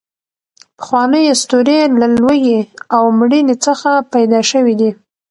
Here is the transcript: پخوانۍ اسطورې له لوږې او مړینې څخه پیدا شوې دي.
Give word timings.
پخوانۍ 0.77 1.23
اسطورې 1.33 1.79
له 1.99 2.07
لوږې 2.19 2.59
او 2.95 3.03
مړینې 3.19 3.55
څخه 3.65 3.89
پیدا 4.13 4.41
شوې 4.51 4.75
دي. 4.79 4.91